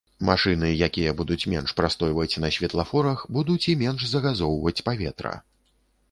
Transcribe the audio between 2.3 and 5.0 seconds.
на светлафорах, будуць і менш загазоўваць